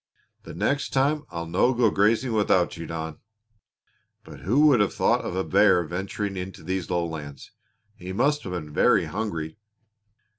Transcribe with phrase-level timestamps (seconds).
[0.45, 3.19] The next time I'll no go grazing without you, Don.
[4.23, 7.51] But who would have thought of a bear venturing into these lowlands!
[7.93, 9.57] He must have been very hungry."